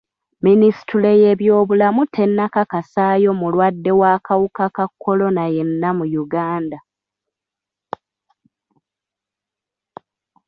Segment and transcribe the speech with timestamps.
[0.45, 6.77] Minisitule y'ebyobulamu tennakakasayo mulwadde w'akawuka ka kolona yenna mu Uganda.